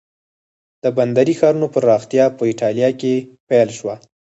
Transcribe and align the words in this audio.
د 0.83 0.85
بندري 0.97 1.33
ښارونو 1.39 1.67
پراختیا 1.75 2.25
په 2.37 2.43
ایټالیا 2.51 2.89
کې 2.99 3.13
پیل 3.49 3.69
شوه. 3.77 3.95